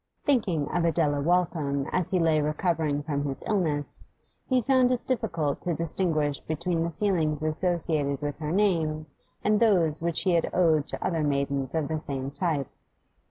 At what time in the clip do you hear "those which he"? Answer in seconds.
9.59-10.31